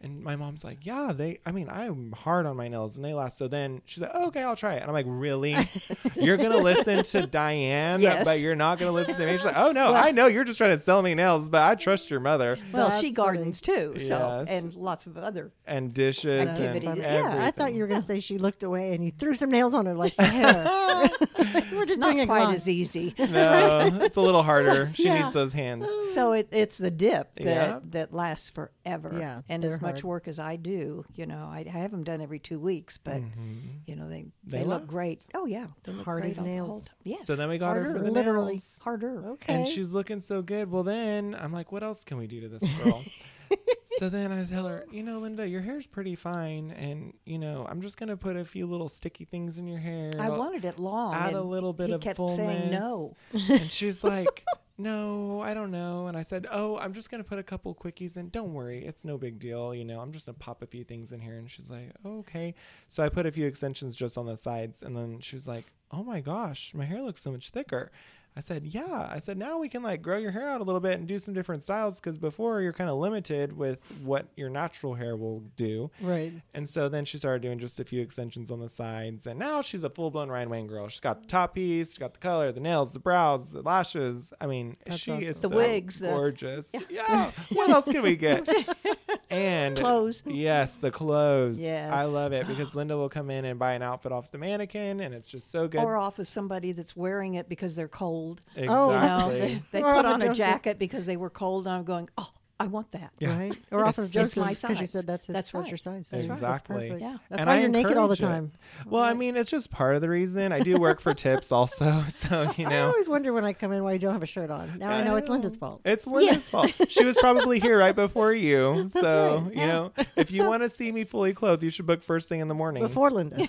And 0.00 0.22
my 0.22 0.36
mom's 0.36 0.62
like, 0.62 0.86
"Yeah, 0.86 1.12
they. 1.12 1.40
I 1.44 1.50
mean, 1.50 1.68
I'm 1.68 2.12
hard 2.12 2.46
on 2.46 2.56
my 2.56 2.68
nails, 2.68 2.94
and 2.94 3.04
they 3.04 3.14
last." 3.14 3.36
So 3.36 3.48
then 3.48 3.82
she's 3.84 4.00
like, 4.00 4.12
oh, 4.14 4.26
"Okay, 4.28 4.42
I'll 4.44 4.54
try 4.54 4.74
it." 4.74 4.80
And 4.82 4.84
I'm 4.84 4.92
like, 4.92 5.06
"Really? 5.08 5.56
you're 6.14 6.36
gonna 6.36 6.58
listen 6.58 7.02
to 7.02 7.26
Diane, 7.26 8.00
Yes. 8.00 8.24
but 8.24 8.38
you're 8.38 8.54
not 8.54 8.78
gonna 8.78 8.92
listen 8.92 9.16
to 9.16 9.26
me?" 9.26 9.32
She's 9.36 9.44
like, 9.44 9.56
"Oh 9.58 9.72
no, 9.72 9.92
I 9.92 10.12
know 10.12 10.26
you're 10.28 10.44
just 10.44 10.56
trying 10.56 10.70
to 10.70 10.78
sell 10.78 11.02
me 11.02 11.14
nails, 11.16 11.48
but 11.48 11.62
I 11.62 11.74
trust 11.74 12.10
your 12.12 12.20
mother 12.20 12.58
Well, 12.72 12.90
That's 12.90 13.00
she 13.00 13.06
funny. 13.08 13.14
gardens 13.14 13.60
too, 13.60 13.94
so 13.98 14.44
Yes. 14.46 14.46
and 14.48 14.72
lots 14.74 15.06
of 15.08 15.16
other. 15.18 15.50
and 15.66 15.92
dishes 15.92 16.46
Activity. 16.48 16.86
and 16.86 16.96
Yeah, 16.98 17.34
Yeah, 17.34 17.44
I 17.44 17.50
thought 17.50 17.74
you 17.74 17.80
were 17.82 17.88
going 17.88 18.00
to 18.00 18.06
say 18.06 18.20
she 18.20 18.38
looked 18.38 18.62
away 18.62 18.94
and 18.94 19.04
you 19.04 19.10
threw 19.18 19.34
some 19.34 19.50
nails 19.50 19.74
on 19.74 19.84
her 19.86 19.94
like 19.94 20.16
the 20.16 20.24
hair. 20.24 20.64
we're 21.72 21.84
just 21.86 22.00
Not 22.00 22.06
doing 22.12 22.20
a 22.20 22.26
quite 22.26 22.44
gloss. 22.44 22.54
as 22.54 22.68
easy. 22.68 23.14
No, 23.18 23.98
it's 24.02 24.16
a 24.16 24.20
little 24.20 24.42
harder. 24.44 24.90
she 24.94 25.04
yeah. 25.04 25.22
needs 25.22 25.34
those 25.34 25.52
hands. 25.52 25.86
so 26.14 26.32
it, 26.32 26.48
it's 26.52 26.76
the 26.76 26.90
dip 26.90 27.34
that 27.36 27.44
Yeah. 27.44 27.78
that 27.90 28.14
lasts 28.14 28.48
forever. 28.50 29.16
Yeah, 29.18 29.42
and 29.48 29.64
as 29.64 29.78
much 29.92 30.04
work 30.04 30.28
as 30.28 30.38
I 30.38 30.56
do, 30.56 31.04
you 31.14 31.26
know, 31.26 31.48
I, 31.50 31.64
I 31.66 31.78
have 31.78 31.90
them 31.90 32.04
done 32.04 32.20
every 32.20 32.38
two 32.38 32.58
weeks, 32.58 32.98
but 32.98 33.16
Mhm. 33.22 33.80
you 33.86 33.96
know 33.96 34.08
they 34.08 34.26
They 34.44 34.58
they, 34.58 34.64
look 34.64 34.80
last. 34.82 34.86
great. 34.88 35.22
Oh 35.34 35.46
yeah, 35.46 35.66
they 35.84 35.92
look 35.92 36.04
Hard 36.04 36.22
great 36.22 36.38
as 36.38 36.44
nails. 36.44 36.84
Yes. 37.04 37.26
So 37.26 37.36
then 37.36 37.48
we 37.48 37.58
got 37.58 37.76
her 37.76 37.92
for 37.92 37.98
the 38.00 38.10
literally. 38.10 38.54
nails. 38.54 38.78
harder. 38.82 39.26
Okay. 39.30 39.52
And 39.54 39.66
she's 39.66 39.90
looking 39.90 40.20
so 40.20 40.42
good. 40.42 40.70
Well, 40.70 40.82
then 40.84 41.34
I'm 41.38 41.52
like, 41.52 41.72
what 41.72 41.82
else 41.82 42.04
can 42.04 42.18
we 42.18 42.26
do 42.26 42.40
to 42.42 42.48
this 42.48 42.68
girl? 42.82 43.04
so 43.98 44.08
then 44.10 44.30
I 44.30 44.44
tell 44.44 44.66
her, 44.66 44.84
you 44.92 45.02
know, 45.02 45.18
Linda, 45.20 45.48
your 45.48 45.62
hair's 45.62 45.86
pretty 45.86 46.14
fine. 46.14 46.70
And, 46.72 47.14
you 47.24 47.38
know, 47.38 47.66
I'm 47.68 47.80
just 47.80 47.96
going 47.96 48.10
to 48.10 48.16
put 48.16 48.36
a 48.36 48.44
few 48.44 48.66
little 48.66 48.88
sticky 48.90 49.24
things 49.24 49.56
in 49.58 49.66
your 49.66 49.78
hair. 49.78 50.12
I 50.18 50.28
wanted 50.28 50.64
it 50.66 50.78
long. 50.78 51.14
Add 51.14 51.32
a 51.32 51.42
little 51.42 51.72
bit 51.72 51.88
he 51.88 51.92
of 51.94 52.00
kept 52.02 52.18
fullness. 52.18 52.36
saying 52.36 52.70
no. 52.70 53.16
and 53.32 53.70
she's 53.70 54.04
like, 54.04 54.44
no, 54.78 55.40
I 55.40 55.54
don't 55.54 55.72
know. 55.72 56.06
And 56.06 56.16
I 56.16 56.22
said, 56.22 56.46
oh, 56.50 56.78
I'm 56.78 56.92
just 56.92 57.10
going 57.10 57.22
to 57.22 57.28
put 57.28 57.40
a 57.40 57.42
couple 57.42 57.74
quickies 57.74 58.16
in. 58.16 58.28
Don't 58.28 58.54
worry. 58.54 58.84
It's 58.84 59.04
no 59.04 59.18
big 59.18 59.40
deal. 59.40 59.74
You 59.74 59.84
know, 59.84 60.00
I'm 60.00 60.12
just 60.12 60.26
going 60.26 60.36
to 60.36 60.40
pop 60.40 60.62
a 60.62 60.66
few 60.66 60.84
things 60.84 61.10
in 61.10 61.20
here. 61.20 61.36
And 61.36 61.50
she's 61.50 61.68
like, 61.68 61.90
okay. 62.06 62.54
So 62.88 63.02
I 63.02 63.08
put 63.08 63.26
a 63.26 63.32
few 63.32 63.46
extensions 63.46 63.96
just 63.96 64.16
on 64.16 64.26
the 64.26 64.36
sides. 64.36 64.82
And 64.82 64.96
then 64.96 65.18
she 65.20 65.34
was 65.34 65.48
like, 65.48 65.64
oh 65.90 66.04
my 66.04 66.20
gosh, 66.20 66.72
my 66.74 66.84
hair 66.84 67.02
looks 67.02 67.22
so 67.22 67.32
much 67.32 67.50
thicker. 67.50 67.90
I 68.38 68.40
said, 68.40 68.66
yeah. 68.66 69.08
I 69.10 69.18
said, 69.18 69.36
now 69.36 69.58
we 69.58 69.68
can 69.68 69.82
like 69.82 70.00
grow 70.00 70.16
your 70.16 70.30
hair 70.30 70.48
out 70.48 70.60
a 70.60 70.64
little 70.64 70.80
bit 70.80 70.92
and 70.96 71.08
do 71.08 71.18
some 71.18 71.34
different 71.34 71.64
styles 71.64 71.98
because 71.98 72.18
before 72.18 72.60
you're 72.62 72.72
kind 72.72 72.88
of 72.88 72.96
limited 72.96 73.52
with 73.52 73.80
what 74.04 74.28
your 74.36 74.48
natural 74.48 74.94
hair 74.94 75.16
will 75.16 75.40
do. 75.56 75.90
Right. 76.00 76.32
And 76.54 76.68
so 76.68 76.88
then 76.88 77.04
she 77.04 77.18
started 77.18 77.42
doing 77.42 77.58
just 77.58 77.80
a 77.80 77.84
few 77.84 78.00
extensions 78.00 78.52
on 78.52 78.60
the 78.60 78.68
sides. 78.68 79.26
And 79.26 79.40
now 79.40 79.60
she's 79.60 79.82
a 79.82 79.90
full 79.90 80.12
blown 80.12 80.28
Ryan 80.28 80.50
Wayne 80.50 80.66
girl. 80.68 80.86
She's 80.88 81.00
got 81.00 81.22
the 81.22 81.26
top 81.26 81.54
piece, 81.56 81.88
she's 81.90 81.98
got 81.98 82.12
the 82.14 82.20
color, 82.20 82.52
the 82.52 82.60
nails, 82.60 82.92
the 82.92 83.00
brows, 83.00 83.48
the 83.50 83.60
lashes. 83.62 84.32
I 84.40 84.46
mean, 84.46 84.76
That's 84.86 85.00
she 85.00 85.10
awesome. 85.10 85.24
is 85.24 85.40
The 85.40 85.48
so 85.48 85.56
wigs, 85.56 85.98
the- 85.98 86.06
gorgeous. 86.08 86.70
Yeah. 86.88 87.32
What 87.50 87.70
else 87.70 87.86
can 87.86 88.02
we 88.02 88.14
get? 88.14 88.48
And 89.30 89.76
Clothes. 89.76 90.22
Yes, 90.26 90.76
the 90.76 90.90
clothes. 90.90 91.58
Yes. 91.58 91.90
I 91.92 92.04
love 92.04 92.32
it 92.32 92.46
because 92.48 92.74
Linda 92.74 92.96
will 92.96 93.08
come 93.08 93.30
in 93.30 93.44
and 93.44 93.58
buy 93.58 93.74
an 93.74 93.82
outfit 93.82 94.10
off 94.12 94.30
the 94.30 94.38
mannequin 94.38 95.00
and 95.00 95.14
it's 95.14 95.28
just 95.28 95.50
so 95.50 95.68
good. 95.68 95.82
Or 95.82 95.96
off 95.96 96.18
of 96.18 96.26
somebody 96.26 96.72
that's 96.72 96.96
wearing 96.96 97.34
it 97.34 97.48
because 97.48 97.74
they're 97.74 97.88
cold. 97.88 98.40
exactly. 98.56 98.68
Oh, 98.74 98.92
You 98.92 99.06
know, 99.06 99.30
they, 99.30 99.62
they 99.72 99.82
put 99.82 100.04
oh, 100.06 100.12
on 100.12 100.22
a 100.22 100.34
jacket 100.34 100.78
because 100.78 101.04
they 101.06 101.16
were 101.16 101.30
cold, 101.30 101.66
and 101.66 101.76
I'm 101.76 101.84
going, 101.84 102.08
oh, 102.16 102.30
I 102.60 102.66
want 102.66 102.90
that. 102.92 103.12
Yeah. 103.20 103.38
Right. 103.38 103.56
Or 103.70 103.84
off 103.84 103.98
of 103.98 104.06
It's- 104.06 104.24
it's 104.26 104.34
Joseph 104.34 104.44
my 104.44 104.54
because 104.68 104.80
you 104.80 104.86
said 104.88 105.06
that's 105.06 105.26
his, 105.26 105.32
That's 105.34 105.52
what's 105.52 105.66
right. 105.66 105.70
your 105.70 105.78
size. 105.78 106.04
That's 106.10 106.26
That's 106.26 106.28
right. 106.28 106.36
Exactly. 106.36 106.96
Yeah. 107.00 107.16
That's 107.28 107.40
And 107.40 107.48
why 107.48 107.56
I 107.56 107.60
you're 107.60 107.68
naked 107.68 107.96
all 107.96 108.08
the 108.08 108.14
encourage 108.14 108.18
it. 108.18 108.22
time. 108.22 108.52
Well, 108.86 109.02
I 109.04 109.14
mean, 109.14 109.36
it's 109.36 109.48
just 109.50 109.70
part 109.70 109.94
of 109.94 110.00
the 110.00 110.08
reason. 110.08 110.50
I 110.52 110.60
do 110.60 110.76
work 110.78 111.00
for 111.00 111.14
tips 111.14 111.52
also. 111.52 112.02
So, 112.08 112.50
you 112.56 112.68
know. 112.68 112.86
I 112.86 112.90
always 112.90 113.08
wonder 113.08 113.32
when 113.32 113.44
I 113.44 113.52
come 113.52 113.72
in 113.72 113.84
why 113.84 113.92
you 113.92 113.98
don't 114.00 114.12
have 114.12 114.22
a 114.22 114.26
shirt 114.26 114.50
on. 114.50 114.78
Now 114.78 114.90
I 114.90 115.02
know 115.04 115.14
it's 115.16 115.28
Linda's 115.28 115.56
fault. 115.56 115.82
It's 115.84 116.06
Linda's 116.06 116.50
fault. 116.50 116.72
She 116.88 117.04
was 117.04 117.16
probably 117.18 117.60
here 117.60 117.78
right 117.78 117.94
before 117.94 118.32
you. 118.34 118.88
So, 118.88 119.42
right, 119.44 119.54
you 119.54 119.60
yeah. 119.60 119.66
know, 119.66 119.92
if 120.16 120.30
you 120.32 120.44
want 120.44 120.64
to 120.64 120.70
see 120.70 120.90
me 120.90 121.04
fully 121.04 121.32
clothed, 121.34 121.62
you 121.62 121.70
should 121.70 121.86
book 121.86 122.02
first 122.02 122.28
thing 122.28 122.40
in 122.40 122.48
the 122.48 122.54
morning. 122.54 122.82
Before 122.82 123.10
Linda. 123.10 123.46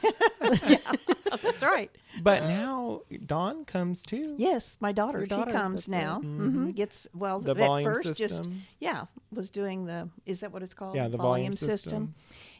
That's 1.41 1.63
right. 1.63 1.91
But 2.21 2.43
now 2.43 3.01
Dawn 3.25 3.65
comes 3.65 4.01
too. 4.03 4.35
Yes, 4.37 4.77
my 4.79 4.91
daughter. 4.91 5.19
Your 5.19 5.27
daughter, 5.27 5.51
she 5.51 5.57
comes 5.57 5.85
that's 5.85 5.89
right. 5.89 6.03
now. 6.03 6.19
hmm 6.21 6.69
Gets 6.71 7.07
well. 7.13 7.39
The 7.39 7.51
at 7.51 7.57
volume 7.57 7.93
first, 7.93 8.17
just 8.17 8.41
yeah, 8.79 9.05
was 9.31 9.49
doing 9.49 9.85
the. 9.85 10.09
Is 10.25 10.41
that 10.41 10.51
what 10.51 10.63
it's 10.63 10.73
called? 10.73 10.95
Yeah, 10.95 11.07
the 11.07 11.17
volume 11.17 11.53
system. 11.53 12.15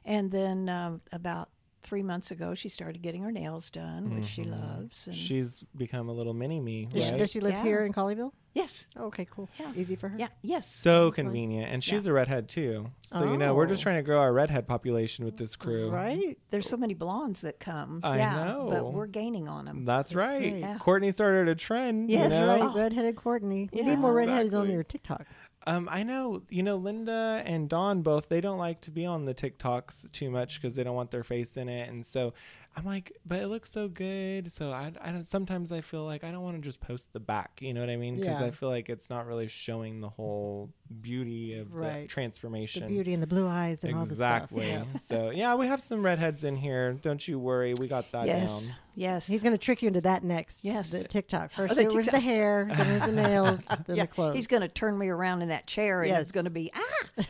And 0.05 0.31
then 0.31 0.69
um, 0.69 1.01
about 1.11 1.49
three 1.83 2.03
months 2.03 2.31
ago, 2.31 2.53
she 2.53 2.69
started 2.69 3.01
getting 3.01 3.21
her 3.24 3.31
nails 3.31 3.69
done, 3.71 4.15
which 4.15 4.27
she 4.27 4.43
loves. 4.43 5.07
And 5.07 5.15
Mm-hmm. 5.15 5.25
She's 5.25 5.63
become 5.75 6.09
a 6.09 6.13
little 6.13 6.33
mini 6.33 6.59
me, 6.59 6.86
Does, 6.86 7.03
she, 7.05 7.09
right? 7.12 7.19
does 7.19 7.31
she 7.31 7.39
live 7.39 7.53
Yeah. 7.53 7.63
here 7.63 7.86
in 7.86 7.93
Colleyville? 7.93 8.31
yes, 8.53 8.88
Okay, 8.98 9.25
cool. 9.31 9.48
Yeah. 9.57 9.71
Easy 9.75 9.95
for 9.95 10.09
her. 10.09 10.17
yeah, 10.17 10.27
yes. 10.41 10.69
so 10.69 11.12
convenient, 11.12 11.71
and 11.71 11.81
she's 11.83 12.05
a 12.05 12.12
redhead 12.13 12.50
too. 12.50 12.88
So 13.07 13.31
you 13.31 13.38
know, 13.38 13.53
we're 13.53 13.67
just 13.67 13.81
Oh. 13.81 13.83
trying 13.83 13.98
to 13.98 14.03
grow 14.03 14.19
our 14.19 14.33
redhead 14.33 14.67
population 14.67 15.24
with 15.24 15.38
this 15.38 15.55
crew. 15.55 15.89
Right? 15.89 16.38
There's 16.50 16.67
so 16.67 16.75
many 16.77 16.93
blondes 16.93 17.41
that 17.41 17.59
come. 17.59 18.01
I 18.03 18.17
yeah, 18.17 18.33
know. 18.45 18.67
but 18.69 18.93
we're 18.93 19.07
gaining 19.07 19.48
on 19.48 19.65
them. 19.65 19.86
That's, 19.86 20.13
right. 20.13 20.41
right. 20.41 20.55
Yeah. 20.57 20.77
Courtney 20.79 21.12
started 21.12 21.48
a 21.48 21.55
trend. 21.55 22.09
Yes. 22.12 22.24
you 22.33 22.38
know? 22.39 22.48
Right, 22.48 22.62
Oh. 22.62 22.75
redheaded 22.75 23.15
Courtney. 23.15 23.69
We 23.71 23.81
need 23.83 24.00
more 24.00 24.13
redheads 24.13 24.53
on 24.53 24.69
your 24.69 24.83
TikTok. 24.83 25.25
Um, 25.67 25.89
I 25.91 26.03
know, 26.03 26.43
you 26.49 26.63
know, 26.63 26.77
Linda 26.77 27.43
and 27.45 27.67
Dawn 27.69 28.01
both, 28.01 28.29
they 28.29 28.41
don't 28.41 28.57
like 28.57 28.81
to 28.81 28.91
be 28.91 29.05
on 29.05 29.25
the 29.25 29.33
TikToks 29.33 30.11
too 30.11 30.29
much 30.31 30.59
because 30.61 30.75
they 30.75 30.83
don't 30.83 30.95
want 30.95 31.11
their 31.11 31.23
face 31.23 31.57
in 31.57 31.67
it. 31.67 31.89
And 31.89 32.05
so 32.05 32.33
I'm 32.77 32.85
like, 32.85 33.11
but 33.25 33.39
it 33.41 33.47
looks 33.47 33.69
so 33.71 33.87
good. 33.89 34.51
So 34.51 34.71
I, 34.71 34.93
I 35.01 35.11
don't, 35.11 35.25
sometimes 35.27 35.71
I 35.71 35.81
feel 35.81 36.05
like 36.05 36.23
I 36.23 36.31
don't 36.31 36.43
want 36.43 36.55
to 36.55 36.61
just 36.61 36.79
post 36.79 37.11
the 37.13 37.19
back, 37.19 37.59
you 37.61 37.73
know 37.73 37.81
what 37.81 37.89
I 37.89 37.97
mean? 37.97 38.15
Because 38.15 38.39
Yeah. 38.39 38.45
I 38.47 38.51
feel 38.51 38.69
like 38.69 38.89
it's 38.89 39.09
not 39.09 39.27
really 39.27 39.47
showing 39.47 39.99
the 39.99 40.09
whole 40.09 40.69
beauty 41.01 41.58
of 41.58 41.72
the 41.72 42.05
transformation. 42.08 42.84
The 42.84 42.88
beauty 42.89 43.13
and 43.13 43.22
the 43.22 43.27
blue 43.27 43.48
eyes 43.48 43.84
and 43.84 43.96
exactly. 43.98 44.00
all 44.00 44.05
the 44.05 44.15
stuff. 44.15 44.84
Exactly. 44.96 45.00
So 45.19 45.29
yeah, 45.31 45.55
we 45.55 45.67
have 45.67 45.81
some 45.81 46.03
redheads 46.03 46.43
in 46.43 46.55
here. 46.55 46.93
Don't 46.93 47.25
you 47.27 47.39
worry. 47.39 47.74
We 47.79 47.88
got 47.88 48.12
that 48.12 48.25
yes, 48.25 48.65
down. 48.67 48.75
yes. 48.96 49.27
He's 49.27 49.41
going 49.43 49.53
to 49.53 49.58
trick 49.58 49.81
you 49.81 49.88
into 49.88 50.01
that 50.01 50.24
next. 50.24 50.63
Yes. 50.65 50.91
The 50.91 51.03
TikTok. 51.03 51.51
First, 51.51 51.75
the 51.75 51.81
it 51.81 51.93
was 51.93 52.05
the 52.08 52.19
hair, 52.19 52.69
then 52.75 52.88
it 52.88 52.93
was 52.93 53.01
the 53.03 53.12
nails, 53.15 53.62
then 53.88 53.96
yeah, 53.96 54.03
the 54.03 54.08
clothes. 54.08 54.36
he's 54.36 54.48
going 54.48 54.62
to 54.62 54.67
turn 54.67 54.98
me 54.98 55.08
around 55.10 55.41
in 55.41 55.50
that 55.50 55.67
chair, 55.67 56.01
and 56.01 56.10
Yes. 56.10 56.22
it's 56.24 56.31
going 56.31 56.46
to 56.46 56.50
be 56.50 56.72
ah, 56.74 57.24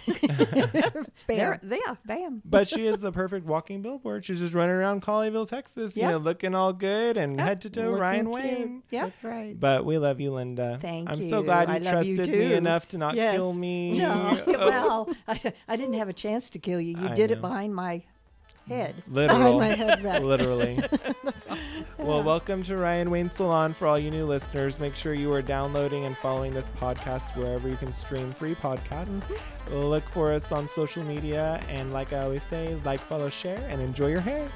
Bam. 1.28 1.28
there, 1.28 1.60
yeah, 1.86 1.96
bam. 2.06 2.42
But 2.46 2.68
she 2.68 2.86
is 2.88 3.00
the 3.01 3.12
perfect 3.12 3.46
walking 3.46 3.82
billboard. 3.82 4.25
She's 4.25 4.39
just 4.39 4.54
running 4.54 4.75
around 4.75 5.01
Colleyville, 5.04 5.48
Texas, 5.48 5.96
you 5.96 6.04
know, 6.04 6.18
looking 6.18 6.56
all 6.56 6.74
good 6.74 7.18
and 7.18 7.39
head 7.39 7.62
to 7.62 7.70
toe 7.70 7.82
Looking 7.82 8.00
Ryan 8.00 8.25
cute. 8.25 8.34
Wayne. 8.34 8.84
Yeah. 8.89 9.06
That's 9.06 9.24
right. 9.24 9.60
But 9.60 9.86
we 9.86 9.98
love 9.98 10.20
you, 10.20 10.32
Linda. 10.32 10.80
Thank 10.82 11.10
I'm 11.10 11.30
so 11.30 11.39
you. 11.39 11.44
glad 11.46 11.70
you 11.70 11.75
I 11.75 11.78
love 11.94 12.06
you 12.06 12.16
trusted 12.16 12.36
me 12.38 12.54
enough 12.54 12.88
to 12.89 12.98
not 12.98 13.16
Yes. 13.16 13.36
kill 13.36 13.49
me. 13.53 13.98
No, 13.98 14.44
well, 14.48 15.10
I, 15.27 15.53
I 15.68 15.75
didn't 15.75 15.96
have 15.96 16.10
a 16.10 16.13
chance 16.13 16.50
to 16.51 16.60
kill 16.60 16.82
you. 16.82 16.98
You 16.98 17.10
I 17.10 17.13
did 17.13 17.32
it 17.32 17.41
behind 17.41 17.74
my 17.75 18.03
head. 18.68 19.03
literal. 19.08 19.60
my 19.60 19.75
head 19.75 20.03
back. 20.03 20.22
Literally. 20.22 20.82
Well, 21.98 22.24
welcome 22.24 22.63
to 22.63 22.77
Ryan 22.77 23.12
Wayne 23.12 23.29
Salon 23.29 23.74
for 23.74 23.86
all 23.86 24.00
you 24.00 24.10
new 24.10 24.25
listeners. 24.25 24.79
Make 24.79 24.96
sure 24.96 25.13
you 25.13 25.32
are 25.34 25.41
downloading 25.41 26.06
and 26.06 26.15
following 26.18 26.53
this 26.53 26.72
podcast 26.72 27.36
wherever 27.36 27.68
you 27.68 27.75
can 27.75 27.94
stream 27.94 28.32
free 28.34 28.56
podcasts. 28.56 29.22
Mm-hmm. 29.22 29.75
Look 29.75 30.08
for 30.10 30.32
us 30.32 30.51
on 30.51 30.68
social 30.70 31.03
media. 31.03 31.62
And 31.68 31.91
like 31.91 32.13
I 32.13 32.20
always 32.20 32.44
say, 32.44 32.77
like, 32.86 33.00
follow, 33.00 33.29
share, 33.29 33.63
and 33.70 33.82
enjoy 33.82 34.08
your 34.08 34.22
hair. 34.22 34.50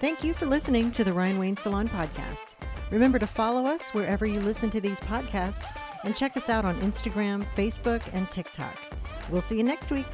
Thank 0.00 0.24
you 0.24 0.34
for 0.34 0.46
listening 0.46 0.90
to 0.92 1.04
the 1.04 1.12
Ryan 1.12 1.38
Wayne 1.38 1.56
Salon 1.56 1.88
podcast. 1.88 2.53
Remember 2.90 3.18
to 3.18 3.26
follow 3.26 3.66
us 3.66 3.90
wherever 3.90 4.26
you 4.26 4.40
listen 4.40 4.70
to 4.70 4.80
these 4.80 5.00
podcasts 5.00 5.64
and 6.04 6.14
check 6.16 6.36
us 6.36 6.48
out 6.48 6.64
on 6.64 6.76
Instagram, 6.80 7.44
Facebook, 7.56 8.02
and 8.12 8.30
TikTok. 8.30 8.78
We'll 9.30 9.40
see 9.40 9.56
you 9.56 9.62
next 9.62 9.90
week. 9.90 10.06